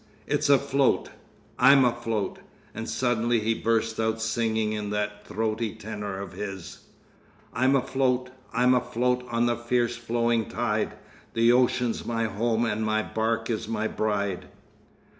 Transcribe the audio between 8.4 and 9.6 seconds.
I'm afloat on the